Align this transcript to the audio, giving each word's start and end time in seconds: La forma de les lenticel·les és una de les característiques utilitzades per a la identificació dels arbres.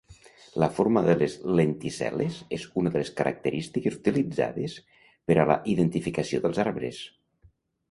La 0.61 0.69
forma 0.77 1.01
de 1.07 1.13
les 1.19 1.35
lenticel·les 1.59 2.39
és 2.57 2.65
una 2.83 2.93
de 2.95 3.03
les 3.03 3.13
característiques 3.21 3.99
utilitzades 3.99 4.81
per 5.29 5.39
a 5.39 5.47
la 5.53 5.61
identificació 5.77 6.45
dels 6.49 6.65
arbres. 6.67 7.07